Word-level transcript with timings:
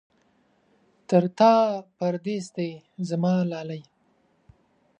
تر 1.09 1.23
تا 1.37 1.53
پردېس 1.97 2.45
دی 2.55 2.71
زما 3.09 3.33
لالی. 3.49 3.81